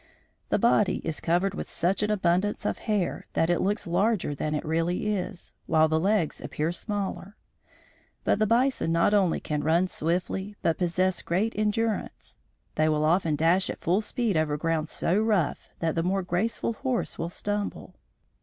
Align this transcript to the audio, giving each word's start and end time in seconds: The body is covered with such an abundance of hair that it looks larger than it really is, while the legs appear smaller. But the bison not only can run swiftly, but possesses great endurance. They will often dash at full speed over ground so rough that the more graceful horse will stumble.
The 0.49 0.57
body 0.57 0.95
is 1.03 1.19
covered 1.19 1.53
with 1.53 1.69
such 1.69 2.01
an 2.01 2.09
abundance 2.09 2.65
of 2.65 2.79
hair 2.89 3.23
that 3.33 3.51
it 3.51 3.61
looks 3.61 3.85
larger 3.85 4.33
than 4.33 4.55
it 4.55 4.65
really 4.65 5.15
is, 5.15 5.53
while 5.67 5.87
the 5.87 5.99
legs 5.99 6.41
appear 6.41 6.71
smaller. 6.71 7.35
But 8.23 8.39
the 8.39 8.47
bison 8.47 8.91
not 8.91 9.13
only 9.13 9.39
can 9.39 9.63
run 9.63 9.87
swiftly, 9.87 10.55
but 10.63 10.79
possesses 10.79 11.21
great 11.21 11.53
endurance. 11.55 12.39
They 12.73 12.89
will 12.89 13.05
often 13.05 13.35
dash 13.35 13.69
at 13.69 13.77
full 13.77 14.01
speed 14.01 14.35
over 14.35 14.57
ground 14.57 14.89
so 14.89 15.21
rough 15.21 15.69
that 15.81 15.93
the 15.93 16.01
more 16.01 16.23
graceful 16.23 16.73
horse 16.73 17.19
will 17.19 17.29
stumble. 17.29 17.93